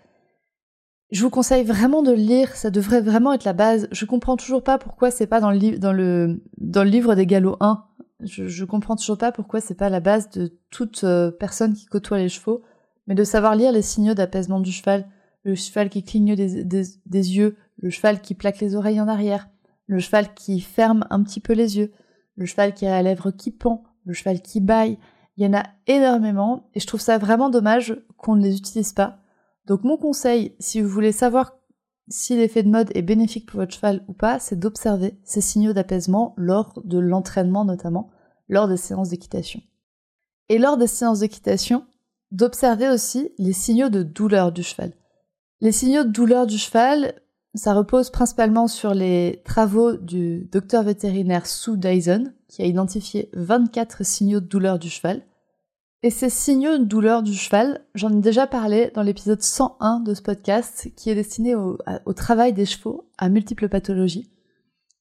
Je 1.10 1.22
vous 1.22 1.30
conseille 1.30 1.64
vraiment 1.64 2.02
de 2.02 2.10
le 2.10 2.18
lire, 2.18 2.54
ça 2.54 2.70
devrait 2.70 3.00
vraiment 3.00 3.32
être 3.32 3.44
la 3.44 3.54
base. 3.54 3.88
Je 3.92 4.04
comprends 4.04 4.36
toujours 4.36 4.62
pas 4.62 4.76
pourquoi 4.76 5.10
c'est 5.10 5.26
pas 5.26 5.40
dans 5.40 5.50
le, 5.50 6.38
livre 6.84 7.14
des 7.14 7.24
galops 7.24 7.56
1. 7.60 7.82
Je, 8.20 8.64
comprends 8.66 8.96
toujours 8.96 9.16
pas 9.16 9.32
pourquoi 9.32 9.62
c'est 9.62 9.74
pas 9.74 9.88
la 9.88 10.00
base 10.00 10.28
de 10.30 10.58
toute 10.70 11.04
euh, 11.04 11.30
personne 11.30 11.72
qui 11.72 11.86
côtoie 11.86 12.18
les 12.18 12.28
chevaux, 12.28 12.62
mais 13.06 13.14
de 13.14 13.24
savoir 13.24 13.56
lire 13.56 13.72
les 13.72 13.80
signaux 13.80 14.12
d'apaisement 14.12 14.60
du 14.60 14.72
cheval, 14.72 15.08
le 15.44 15.54
cheval 15.54 15.88
qui 15.88 16.02
cligne 16.02 16.34
des 16.34 16.98
yeux, 17.06 17.56
le 17.78 17.88
cheval 17.88 18.20
qui 18.20 18.34
plaque 18.34 18.60
les 18.60 18.74
oreilles 18.74 19.00
en 19.00 19.08
arrière, 19.08 19.48
le 19.88 19.98
cheval 19.98 20.32
qui 20.34 20.60
ferme 20.60 21.06
un 21.10 21.22
petit 21.22 21.40
peu 21.40 21.54
les 21.54 21.78
yeux, 21.78 21.92
le 22.36 22.46
cheval 22.46 22.74
qui 22.74 22.86
a 22.86 22.90
la 22.90 23.02
lèvre 23.02 23.32
qui 23.32 23.50
pend, 23.50 23.82
le 24.04 24.12
cheval 24.12 24.40
qui 24.40 24.60
baille. 24.60 24.98
Il 25.36 25.44
y 25.44 25.46
en 25.46 25.58
a 25.58 25.64
énormément 25.86 26.70
et 26.74 26.80
je 26.80 26.86
trouve 26.86 27.00
ça 27.00 27.18
vraiment 27.18 27.50
dommage 27.50 28.00
qu'on 28.16 28.36
ne 28.36 28.42
les 28.42 28.56
utilise 28.56 28.92
pas. 28.92 29.18
Donc 29.66 29.82
mon 29.84 29.96
conseil, 29.96 30.54
si 30.60 30.80
vous 30.80 30.88
voulez 30.88 31.12
savoir 31.12 31.54
si 32.08 32.36
l'effet 32.36 32.62
de 32.62 32.70
mode 32.70 32.90
est 32.94 33.02
bénéfique 33.02 33.46
pour 33.46 33.60
votre 33.60 33.74
cheval 33.74 34.04
ou 34.08 34.12
pas, 34.12 34.38
c'est 34.38 34.58
d'observer 34.58 35.18
ces 35.24 35.40
signaux 35.40 35.72
d'apaisement 35.72 36.34
lors 36.36 36.80
de 36.84 36.98
l'entraînement 36.98 37.64
notamment, 37.64 38.10
lors 38.48 38.68
des 38.68 38.76
séances 38.76 39.10
d'équitation. 39.10 39.60
Et 40.48 40.58
lors 40.58 40.76
des 40.76 40.86
séances 40.86 41.20
d'équitation, 41.20 41.84
d'observer 42.30 42.88
aussi 42.88 43.30
les 43.38 43.52
signaux 43.52 43.88
de 43.88 44.02
douleur 44.02 44.52
du 44.52 44.62
cheval. 44.62 44.92
Les 45.60 45.72
signaux 45.72 46.04
de 46.04 46.10
douleur 46.10 46.46
du 46.46 46.56
cheval, 46.56 47.14
ça 47.58 47.74
repose 47.74 48.10
principalement 48.10 48.68
sur 48.68 48.94
les 48.94 49.42
travaux 49.44 49.96
du 49.96 50.48
docteur 50.50 50.84
vétérinaire 50.84 51.46
Sue 51.46 51.76
Dyson, 51.76 52.32
qui 52.46 52.62
a 52.62 52.66
identifié 52.66 53.30
24 53.34 54.04
signaux 54.04 54.40
de 54.40 54.46
douleur 54.46 54.78
du 54.78 54.88
cheval. 54.88 55.22
Et 56.04 56.10
ces 56.10 56.30
signaux 56.30 56.78
de 56.78 56.84
douleur 56.84 57.24
du 57.24 57.34
cheval, 57.34 57.80
j'en 57.96 58.16
ai 58.16 58.20
déjà 58.20 58.46
parlé 58.46 58.92
dans 58.94 59.02
l'épisode 59.02 59.42
101 59.42 60.00
de 60.00 60.14
ce 60.14 60.22
podcast, 60.22 60.90
qui 60.94 61.10
est 61.10 61.16
destiné 61.16 61.56
au, 61.56 61.76
travail 62.14 62.52
des 62.52 62.64
chevaux 62.64 63.10
à 63.18 63.28
multiples 63.28 63.68
pathologies. 63.68 64.30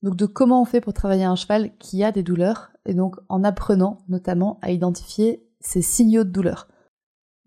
Donc 0.01 0.15
de 0.15 0.25
comment 0.25 0.61
on 0.61 0.65
fait 0.65 0.81
pour 0.81 0.93
travailler 0.93 1.25
un 1.25 1.35
cheval 1.35 1.77
qui 1.77 2.03
a 2.03 2.11
des 2.11 2.23
douleurs, 2.23 2.71
et 2.87 2.95
donc 2.95 3.17
en 3.29 3.43
apprenant 3.43 3.99
notamment 4.09 4.57
à 4.63 4.71
identifier 4.71 5.47
ces 5.59 5.83
signaux 5.83 6.23
de 6.23 6.31
douleur. 6.31 6.67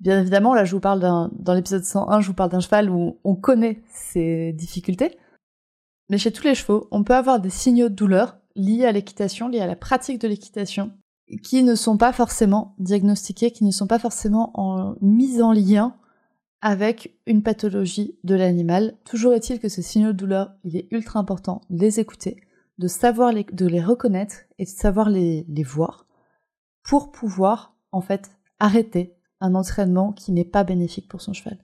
Bien 0.00 0.18
évidemment, 0.18 0.54
là, 0.54 0.64
je 0.64 0.72
vous 0.72 0.80
parle 0.80 1.00
d'un, 1.00 1.30
dans 1.38 1.52
l'épisode 1.52 1.84
101, 1.84 2.20
je 2.22 2.28
vous 2.28 2.34
parle 2.34 2.50
d'un 2.50 2.60
cheval 2.60 2.88
où 2.88 3.18
on 3.22 3.34
connaît 3.34 3.82
ses 3.92 4.52
difficultés. 4.54 5.18
Mais 6.08 6.16
chez 6.16 6.32
tous 6.32 6.44
les 6.44 6.54
chevaux, 6.54 6.88
on 6.90 7.04
peut 7.04 7.14
avoir 7.14 7.38
des 7.38 7.50
signaux 7.50 7.90
de 7.90 7.94
douleur 7.94 8.38
liés 8.56 8.86
à 8.86 8.92
l'équitation, 8.92 9.48
liés 9.48 9.60
à 9.60 9.66
la 9.66 9.76
pratique 9.76 10.18
de 10.18 10.26
l'équitation, 10.26 10.92
qui 11.42 11.62
ne 11.62 11.74
sont 11.74 11.98
pas 11.98 12.12
forcément 12.12 12.74
diagnostiqués, 12.78 13.50
qui 13.50 13.62
ne 13.62 13.70
sont 13.70 13.86
pas 13.86 13.98
forcément 13.98 14.50
en, 14.54 14.96
mis 15.02 15.42
en 15.42 15.52
lien 15.52 15.94
avec 16.62 17.18
une 17.26 17.42
pathologie 17.42 18.18
de 18.24 18.34
l'animal. 18.34 18.96
Toujours 19.04 19.34
est-il 19.34 19.60
que 19.60 19.68
ces 19.68 19.82
signaux 19.82 20.12
de 20.12 20.18
douleur, 20.18 20.54
il 20.64 20.76
est 20.76 20.88
ultra 20.90 21.20
important 21.20 21.60
de 21.68 21.78
les 21.78 22.00
écouter, 22.00 22.42
de 22.78 22.88
savoir 22.88 23.32
les, 23.32 23.44
de 23.44 23.66
les 23.66 23.82
reconnaître 23.82 24.36
et 24.58 24.64
de 24.64 24.68
savoir 24.68 25.10
les 25.10 25.44
voir 25.62 26.06
pour 26.82 27.12
pouvoir, 27.12 27.76
en 27.92 28.00
fait, 28.00 28.30
arrêter 28.58 29.19
un 29.40 29.54
entraînement 29.54 30.12
qui 30.12 30.32
n'est 30.32 30.44
pas 30.44 30.64
bénéfique 30.64 31.08
pour 31.08 31.20
son 31.20 31.32
cheval. 31.32 31.58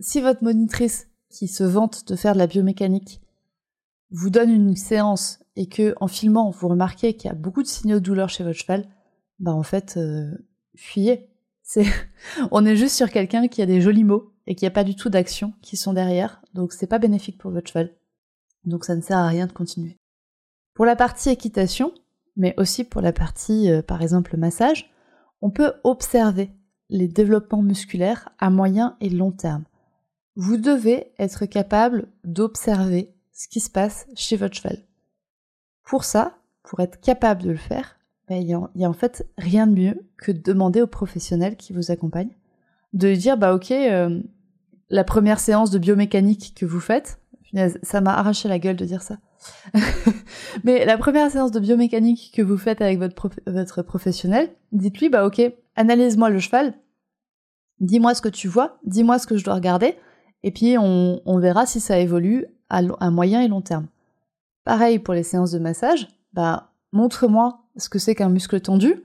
Si 0.00 0.20
votre 0.20 0.42
monitrice, 0.42 1.08
qui 1.30 1.48
se 1.48 1.64
vante 1.64 2.06
de 2.08 2.16
faire 2.16 2.34
de 2.34 2.38
la 2.38 2.46
biomécanique, 2.46 3.20
vous 4.10 4.30
donne 4.30 4.50
une 4.50 4.76
séance 4.76 5.40
et 5.56 5.68
que, 5.68 5.94
en 6.00 6.06
filmant, 6.06 6.50
vous 6.50 6.68
remarquez 6.68 7.14
qu'il 7.14 7.28
y 7.28 7.32
a 7.32 7.36
beaucoup 7.36 7.62
de 7.62 7.68
signaux 7.68 7.98
de 7.98 8.04
douleur 8.04 8.28
chez 8.28 8.44
votre 8.44 8.58
cheval, 8.58 8.86
bah 9.38 9.52
en 9.52 9.62
fait, 9.62 9.96
euh, 9.96 10.30
fuyez. 10.76 11.30
On 12.50 12.64
est 12.66 12.76
juste 12.76 12.96
sur 12.96 13.10
quelqu'un 13.10 13.48
qui 13.48 13.62
a 13.62 13.66
des 13.66 13.80
jolis 13.80 14.04
mots 14.04 14.32
et 14.46 14.54
qui 14.54 14.66
a 14.66 14.70
pas 14.70 14.84
du 14.84 14.94
tout 14.94 15.08
d'action 15.08 15.54
qui 15.62 15.76
sont 15.76 15.92
derrière, 15.92 16.42
donc 16.52 16.72
c'est 16.72 16.86
pas 16.86 16.98
bénéfique 16.98 17.38
pour 17.38 17.50
votre 17.50 17.68
cheval. 17.68 17.90
Donc 18.64 18.84
ça 18.84 18.94
ne 18.94 19.00
sert 19.00 19.18
à 19.18 19.28
rien 19.28 19.46
de 19.46 19.52
continuer. 19.52 19.96
Pour 20.74 20.84
la 20.84 20.96
partie 20.96 21.30
équitation, 21.30 21.92
mais 22.36 22.54
aussi 22.58 22.84
pour 22.84 23.00
la 23.00 23.12
partie, 23.12 23.70
euh, 23.70 23.82
par 23.82 24.02
exemple, 24.02 24.36
massage, 24.36 24.90
on 25.40 25.50
peut 25.50 25.72
observer 25.84 26.50
les 26.94 27.08
développements 27.08 27.62
musculaires 27.62 28.28
à 28.38 28.50
moyen 28.50 28.96
et 29.00 29.10
long 29.10 29.32
terme. 29.32 29.64
Vous 30.36 30.56
devez 30.56 31.12
être 31.18 31.44
capable 31.44 32.06
d'observer 32.22 33.12
ce 33.32 33.48
qui 33.48 33.58
se 33.58 33.68
passe 33.68 34.06
chez 34.14 34.36
votre 34.36 34.54
cheval. 34.54 34.78
Pour 35.84 36.04
ça, 36.04 36.38
pour 36.62 36.78
être 36.78 37.00
capable 37.00 37.42
de 37.42 37.50
le 37.50 37.56
faire, 37.56 37.98
ben, 38.28 38.36
il 38.36 38.46
n'y 38.76 38.84
a, 38.84 38.88
en 38.88 38.92
fait 38.92 39.26
rien 39.36 39.66
de 39.66 39.74
mieux 39.74 40.06
que 40.16 40.30
de 40.30 40.40
demander 40.40 40.82
aux 40.82 40.86
professionnels 40.86 41.56
qui 41.56 41.72
vous 41.72 41.90
accompagnent 41.90 42.34
de 42.92 43.12
dire 43.12 43.36
bah 43.36 43.54
ok 43.54 43.72
euh, 43.72 44.20
la 44.88 45.04
première 45.04 45.40
séance 45.40 45.70
de 45.70 45.78
biomécanique 45.78 46.54
que 46.56 46.64
vous 46.64 46.80
faites 46.80 47.18
ça 47.82 48.00
m'a 48.00 48.14
arraché 48.14 48.48
la 48.48 48.58
gueule 48.58 48.76
de 48.76 48.84
dire 48.84 49.02
ça 49.02 49.18
mais 50.64 50.84
la 50.84 50.96
première 50.96 51.30
séance 51.30 51.50
de 51.50 51.60
biomécanique 51.60 52.32
que 52.34 52.40
vous 52.40 52.56
faites 52.56 52.80
avec 52.80 52.98
votre, 52.98 53.30
votre 53.46 53.82
professionnel 53.82 54.48
dites-lui 54.72 55.10
bah 55.10 55.26
ok 55.26 55.42
analyse-moi 55.76 56.30
le 56.30 56.38
cheval 56.38 56.74
dis-moi 57.80 58.14
ce 58.14 58.22
que 58.22 58.28
tu 58.28 58.48
vois 58.48 58.78
dis-moi 58.84 59.18
ce 59.18 59.26
que 59.26 59.36
je 59.36 59.44
dois 59.44 59.54
regarder 59.54 59.96
et 60.42 60.50
puis 60.50 60.76
on, 60.78 61.38
verra 61.38 61.66
si 61.66 61.80
ça 61.80 61.98
évolue 61.98 62.46
à, 62.68 63.10
moyen 63.10 63.42
et 63.42 63.48
long 63.48 63.62
terme 63.62 63.86
pareil 64.64 64.98
pour 64.98 65.14
les 65.14 65.22
séances 65.22 65.52
de 65.52 65.58
massage 65.58 66.08
bah 66.32 66.70
montre-moi 66.92 67.64
ce 67.76 67.88
que 67.88 67.98
c'est 67.98 68.14
qu'un 68.14 68.28
muscle 68.28 68.60
tendu, 68.60 69.02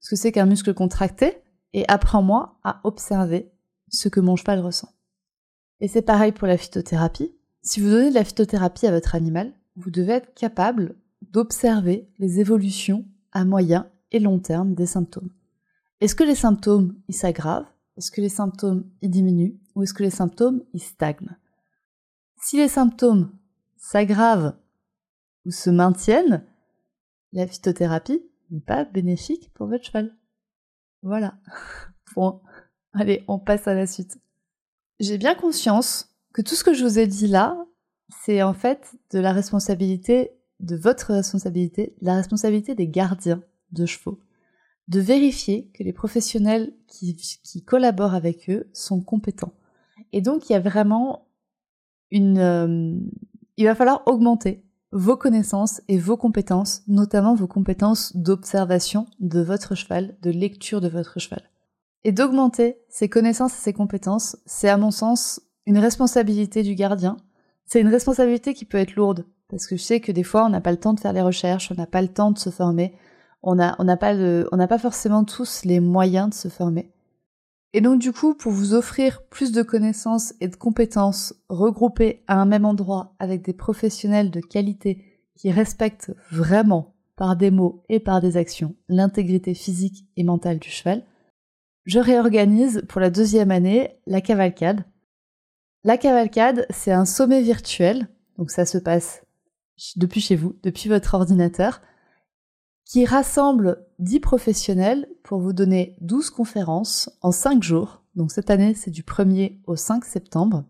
ce 0.00 0.10
que 0.10 0.16
c'est 0.16 0.32
qu'un 0.32 0.46
muscle 0.46 0.72
contracté, 0.74 1.38
et 1.74 1.84
apprends-moi 1.88 2.58
à 2.64 2.80
observer 2.84 3.50
ce 3.88 4.08
que 4.08 4.20
mon 4.20 4.36
cheval 4.36 4.60
ressent. 4.60 4.92
Et 5.80 5.88
c'est 5.88 6.02
pareil 6.02 6.32
pour 6.32 6.46
la 6.46 6.56
phytothérapie. 6.56 7.34
Si 7.62 7.80
vous 7.80 7.90
donnez 7.90 8.10
de 8.10 8.14
la 8.14 8.24
phytothérapie 8.24 8.86
à 8.86 8.92
votre 8.92 9.14
animal, 9.14 9.52
vous 9.76 9.90
devez 9.90 10.14
être 10.14 10.34
capable 10.34 10.96
d'observer 11.22 12.08
les 12.18 12.40
évolutions 12.40 13.04
à 13.32 13.44
moyen 13.44 13.88
et 14.10 14.18
long 14.18 14.38
terme 14.38 14.74
des 14.74 14.86
symptômes. 14.86 15.30
Est-ce 16.00 16.14
que 16.14 16.24
les 16.24 16.34
symptômes 16.34 16.94
s'aggravent? 17.08 17.71
Est-ce 17.96 18.10
que 18.10 18.20
les 18.20 18.28
symptômes 18.28 18.90
ils 19.02 19.10
diminuent 19.10 19.58
Ou 19.74 19.82
est-ce 19.82 19.94
que 19.94 20.02
les 20.02 20.10
symptômes 20.10 20.62
ils 20.72 20.82
stagnent? 20.82 21.36
Si 22.36 22.56
les 22.56 22.68
symptômes 22.68 23.30
s'aggravent 23.76 24.54
ou 25.44 25.50
se 25.50 25.70
maintiennent, 25.70 26.44
la 27.32 27.46
phytothérapie 27.46 28.22
n'est 28.50 28.60
pas 28.60 28.84
bénéfique 28.84 29.52
pour 29.54 29.66
votre 29.66 29.84
cheval. 29.84 30.16
Voilà. 31.02 31.34
Bon, 32.14 32.42
allez, 32.92 33.24
on 33.26 33.38
passe 33.38 33.66
à 33.66 33.72
la 33.72 33.86
suite. 33.86 34.18
J'ai 35.00 35.16
bien 35.16 35.34
conscience 35.34 36.10
que 36.34 36.42
tout 36.42 36.54
ce 36.54 36.62
que 36.62 36.74
je 36.74 36.84
vous 36.84 36.98
ai 36.98 37.06
dit 37.06 37.26
là, 37.26 37.56
c'est 38.22 38.42
en 38.42 38.52
fait 38.52 38.94
de 39.12 39.18
la 39.18 39.32
responsabilité, 39.32 40.32
de 40.60 40.76
votre 40.76 41.14
responsabilité, 41.14 41.96
la 42.02 42.14
responsabilité 42.14 42.74
des 42.74 42.88
gardiens 42.88 43.42
de 43.70 43.86
chevaux, 43.86 44.20
de 44.88 45.00
vérifier 45.00 45.70
que 45.74 45.82
les 45.82 45.92
professionnels 45.92 46.72
qui, 46.86 47.64
collaborent 47.64 48.14
avec 48.14 48.50
eux 48.50 48.68
sont 48.72 49.00
compétents. 49.00 49.52
Et 50.12 50.20
donc, 50.20 50.48
il 50.48 50.52
y 50.52 50.56
a 50.56 50.60
vraiment 50.60 51.28
une... 52.10 52.38
Euh, 52.38 52.98
il 53.56 53.64
va 53.66 53.74
falloir 53.74 54.02
augmenter 54.06 54.64
vos 54.92 55.16
connaissances 55.16 55.80
et 55.88 55.98
vos 55.98 56.16
compétences, 56.16 56.82
notamment 56.86 57.34
vos 57.34 57.46
compétences 57.46 58.14
d'observation 58.16 59.06
de 59.20 59.40
votre 59.40 59.74
cheval, 59.74 60.16
de 60.20 60.30
lecture 60.30 60.80
de 60.80 60.88
votre 60.88 61.18
cheval. 61.18 61.42
Et 62.04 62.12
d'augmenter 62.12 62.78
ces 62.88 63.08
connaissances 63.08 63.54
et 63.54 63.62
ces 63.62 63.72
compétences, 63.72 64.36
c'est 64.44 64.68
à 64.68 64.76
mon 64.76 64.90
sens 64.90 65.40
une 65.66 65.78
responsabilité 65.78 66.62
du 66.62 66.74
gardien. 66.74 67.16
C'est 67.64 67.80
une 67.80 67.88
responsabilité 67.88 68.52
qui 68.52 68.64
peut 68.64 68.78
être 68.78 68.96
lourde, 68.96 69.24
parce 69.48 69.66
que 69.66 69.76
je 69.76 69.82
sais 69.82 70.00
que 70.00 70.12
des 70.12 70.24
fois 70.24 70.44
on 70.44 70.50
n'a 70.50 70.60
pas 70.60 70.72
le 70.72 70.78
temps 70.78 70.94
de 70.94 71.00
faire 71.00 71.12
les 71.12 71.22
recherches, 71.22 71.70
on 71.70 71.76
n'a 71.76 71.86
pas 71.86 72.02
le 72.02 72.08
temps 72.08 72.32
de 72.32 72.38
se 72.38 72.50
former, 72.50 72.94
on 73.42 73.54
n'a 73.56 73.76
on 73.78 73.84
n'a 73.84 73.96
pas, 73.96 74.14
pas 74.68 74.78
forcément 74.78 75.24
tous 75.24 75.64
les 75.64 75.80
moyens 75.80 76.30
de 76.30 76.34
se 76.34 76.48
former. 76.48 76.92
Et 77.74 77.80
donc 77.80 78.00
du 78.00 78.12
coup, 78.12 78.34
pour 78.34 78.52
vous 78.52 78.74
offrir 78.74 79.22
plus 79.30 79.52
de 79.52 79.62
connaissances 79.62 80.34
et 80.40 80.48
de 80.48 80.56
compétences 80.56 81.34
regroupées 81.48 82.22
à 82.26 82.40
un 82.40 82.44
même 82.44 82.64
endroit 82.64 83.14
avec 83.18 83.42
des 83.42 83.54
professionnels 83.54 84.30
de 84.30 84.40
qualité 84.40 85.04
qui 85.36 85.50
respectent 85.50 86.12
vraiment 86.30 86.94
par 87.16 87.36
des 87.36 87.50
mots 87.50 87.82
et 87.88 88.00
par 88.00 88.20
des 88.20 88.36
actions 88.36 88.74
l'intégrité 88.88 89.54
physique 89.54 90.06
et 90.16 90.24
mentale 90.24 90.58
du 90.58 90.68
cheval, 90.68 91.04
je 91.84 91.98
réorganise 91.98 92.84
pour 92.88 93.00
la 93.00 93.10
deuxième 93.10 93.50
année 93.50 93.98
la 94.06 94.20
cavalcade. 94.20 94.84
La 95.84 95.96
cavalcade, 95.96 96.66
c'est 96.70 96.92
un 96.92 97.04
sommet 97.04 97.42
virtuel, 97.42 98.08
donc 98.38 98.50
ça 98.50 98.66
se 98.66 98.78
passe 98.78 99.24
depuis 99.96 100.20
chez 100.20 100.36
vous, 100.36 100.54
depuis 100.62 100.88
votre 100.88 101.14
ordinateur, 101.14 101.80
qui 102.84 103.04
rassemble 103.04 103.86
10 103.98 104.20
professionnels 104.20 105.08
pour 105.22 105.40
vous 105.40 105.52
donner 105.52 105.96
12 106.00 106.30
conférences 106.30 107.10
en 107.22 107.32
5 107.32 107.62
jours. 107.62 108.02
Donc 108.14 108.32
cette 108.32 108.50
année, 108.50 108.74
c'est 108.74 108.90
du 108.90 109.02
1er 109.02 109.60
au 109.66 109.76
5 109.76 110.04
septembre. 110.04 110.64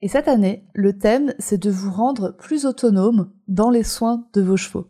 Et 0.00 0.08
cette 0.08 0.28
année, 0.28 0.66
le 0.74 0.98
thème, 0.98 1.32
c'est 1.38 1.62
de 1.62 1.70
vous 1.70 1.90
rendre 1.90 2.30
plus 2.30 2.66
autonome 2.66 3.30
dans 3.48 3.70
les 3.70 3.84
soins 3.84 4.26
de 4.34 4.42
vos 4.42 4.56
chevaux. 4.56 4.86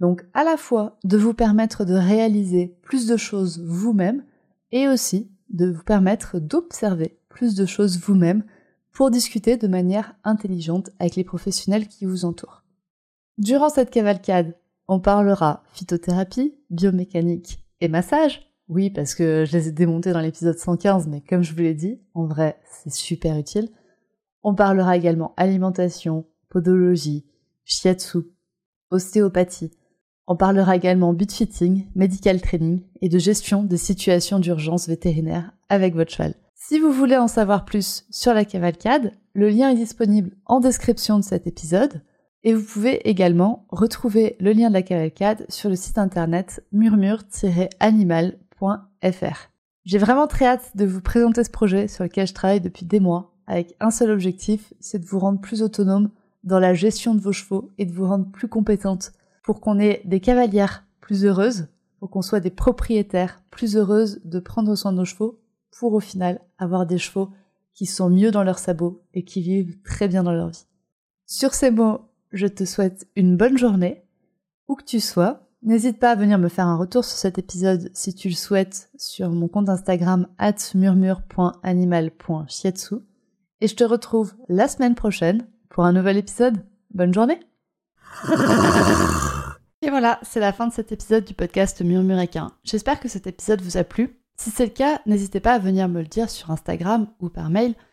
Donc 0.00 0.24
à 0.34 0.44
la 0.44 0.56
fois 0.56 0.98
de 1.04 1.16
vous 1.16 1.34
permettre 1.34 1.84
de 1.84 1.94
réaliser 1.94 2.78
plus 2.82 3.06
de 3.06 3.16
choses 3.16 3.62
vous-même 3.64 4.24
et 4.72 4.88
aussi 4.88 5.30
de 5.50 5.70
vous 5.70 5.82
permettre 5.82 6.38
d'observer 6.38 7.18
plus 7.28 7.54
de 7.54 7.66
choses 7.66 7.98
vous-même 7.98 8.44
pour 8.92 9.10
discuter 9.10 9.56
de 9.56 9.68
manière 9.68 10.14
intelligente 10.24 10.90
avec 10.98 11.16
les 11.16 11.24
professionnels 11.24 11.86
qui 11.86 12.06
vous 12.06 12.24
entourent. 12.24 12.62
Durant 13.38 13.68
cette 13.68 13.90
cavalcade, 13.90 14.56
on 14.88 15.00
parlera 15.00 15.62
phytothérapie, 15.72 16.54
biomécanique 16.70 17.64
et 17.80 17.88
massage. 17.88 18.50
Oui, 18.68 18.90
parce 18.90 19.14
que 19.14 19.44
je 19.46 19.56
les 19.56 19.68
ai 19.68 19.72
démontés 19.72 20.12
dans 20.12 20.20
l'épisode 20.20 20.58
115, 20.58 21.06
mais 21.06 21.20
comme 21.20 21.42
je 21.42 21.52
vous 21.52 21.60
l'ai 21.60 21.74
dit, 21.74 22.00
en 22.14 22.26
vrai, 22.26 22.60
c'est 22.82 22.92
super 22.92 23.36
utile. 23.36 23.68
On 24.42 24.54
parlera 24.54 24.96
également 24.96 25.34
alimentation, 25.36 26.26
podologie, 26.48 27.26
shiatsu, 27.64 28.18
ostéopathie. 28.90 29.70
On 30.26 30.36
parlera 30.36 30.74
également 30.74 31.12
beat 31.12 31.32
fitting, 31.32 31.86
medical 31.94 32.40
training 32.40 32.82
et 33.00 33.08
de 33.08 33.18
gestion 33.18 33.62
des 33.62 33.76
situations 33.76 34.40
d'urgence 34.40 34.88
vétérinaire 34.88 35.52
avec 35.68 35.94
votre 35.94 36.10
cheval. 36.10 36.34
Si 36.54 36.80
vous 36.80 36.90
voulez 36.90 37.16
en 37.16 37.28
savoir 37.28 37.64
plus 37.64 38.04
sur 38.10 38.34
la 38.34 38.44
cavalcade, 38.44 39.12
le 39.34 39.48
lien 39.48 39.70
est 39.70 39.76
disponible 39.76 40.32
en 40.46 40.58
description 40.58 41.18
de 41.18 41.24
cet 41.24 41.46
épisode. 41.46 42.02
Et 42.46 42.54
vous 42.54 42.62
pouvez 42.62 43.06
également 43.08 43.66
retrouver 43.70 44.36
le 44.38 44.52
lien 44.52 44.68
de 44.68 44.74
la 44.74 44.82
cavalcade 44.82 45.44
sur 45.48 45.68
le 45.68 45.74
site 45.74 45.98
internet 45.98 46.64
murmure-animal.fr. 46.70 49.50
J'ai 49.84 49.98
vraiment 49.98 50.28
très 50.28 50.46
hâte 50.46 50.70
de 50.76 50.84
vous 50.84 51.00
présenter 51.00 51.42
ce 51.42 51.50
projet 51.50 51.88
sur 51.88 52.04
lequel 52.04 52.28
je 52.28 52.34
travaille 52.34 52.60
depuis 52.60 52.86
des 52.86 53.00
mois, 53.00 53.34
avec 53.48 53.74
un 53.80 53.90
seul 53.90 54.12
objectif, 54.12 54.72
c'est 54.78 55.00
de 55.00 55.06
vous 55.06 55.18
rendre 55.18 55.40
plus 55.40 55.60
autonome 55.60 56.10
dans 56.44 56.60
la 56.60 56.72
gestion 56.72 57.16
de 57.16 57.20
vos 57.20 57.32
chevaux 57.32 57.72
et 57.78 57.84
de 57.84 57.92
vous 57.92 58.06
rendre 58.06 58.30
plus 58.30 58.46
compétente 58.46 59.10
pour 59.42 59.60
qu'on 59.60 59.80
ait 59.80 60.02
des 60.04 60.20
cavalières 60.20 60.84
plus 61.00 61.24
heureuses, 61.24 61.66
pour 61.98 62.10
qu'on 62.10 62.22
soit 62.22 62.38
des 62.38 62.50
propriétaires 62.50 63.42
plus 63.50 63.76
heureuses 63.76 64.20
de 64.24 64.38
prendre 64.38 64.76
soin 64.76 64.92
de 64.92 64.98
nos 64.98 65.04
chevaux, 65.04 65.40
pour 65.76 65.94
au 65.94 66.00
final 66.00 66.40
avoir 66.58 66.86
des 66.86 66.98
chevaux 66.98 67.30
qui 67.74 67.86
sont 67.86 68.08
mieux 68.08 68.30
dans 68.30 68.44
leurs 68.44 68.60
sabots 68.60 69.02
et 69.14 69.24
qui 69.24 69.42
vivent 69.42 69.82
très 69.82 70.06
bien 70.06 70.22
dans 70.22 70.32
leur 70.32 70.50
vie. 70.50 70.66
Sur 71.28 71.54
ces 71.54 71.72
mots, 71.72 72.02
je 72.32 72.46
te 72.46 72.64
souhaite 72.64 73.06
une 73.16 73.36
bonne 73.36 73.58
journée, 73.58 74.02
où 74.68 74.74
que 74.74 74.84
tu 74.84 75.00
sois, 75.00 75.46
N'hésite 75.66 75.98
pas 75.98 76.12
à 76.12 76.14
venir 76.14 76.38
me 76.38 76.48
faire 76.48 76.68
un 76.68 76.76
retour 76.76 77.04
sur 77.04 77.18
cet 77.18 77.38
épisode 77.38 77.90
si 77.92 78.14
tu 78.14 78.28
le 78.28 78.34
souhaites 78.34 78.88
sur 78.96 79.30
mon 79.30 79.48
compte 79.48 79.68
Instagram 79.68 80.28
at. 80.38 80.54
Et 83.60 83.68
je 83.68 83.74
te 83.74 83.82
retrouve 83.82 84.34
la 84.48 84.68
semaine 84.68 84.94
prochaine 84.94 85.44
pour 85.68 85.84
un 85.84 85.92
nouvel 85.92 86.18
épisode. 86.18 86.64
Bonne 86.94 87.12
journée 87.12 87.40
Et 89.82 89.90
voilà, 89.90 90.20
c'est 90.22 90.38
la 90.38 90.52
fin 90.52 90.68
de 90.68 90.72
cet 90.72 90.92
épisode 90.92 91.24
du 91.24 91.34
podcast 91.34 91.82
Murmuréquin. 91.82 92.52
J'espère 92.62 93.00
que 93.00 93.08
cet 93.08 93.26
épisode 93.26 93.60
vous 93.60 93.76
a 93.76 93.82
plu. 93.82 94.20
Si 94.36 94.50
c'est 94.50 94.66
le 94.66 94.70
cas, 94.70 95.00
n'hésitez 95.04 95.40
pas 95.40 95.54
à 95.54 95.58
venir 95.58 95.88
me 95.88 96.00
le 96.00 96.06
dire 96.06 96.30
sur 96.30 96.52
Instagram 96.52 97.08
ou 97.18 97.28
par 97.28 97.50
mail. 97.50 97.74